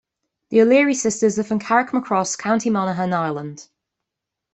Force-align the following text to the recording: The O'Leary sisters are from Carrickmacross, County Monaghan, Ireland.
The 0.49 0.61
O'Leary 0.63 0.95
sisters 0.95 1.37
are 1.37 1.43
from 1.43 1.59
Carrickmacross, 1.59 2.35
County 2.35 2.71
Monaghan, 2.71 3.13
Ireland. 3.13 3.67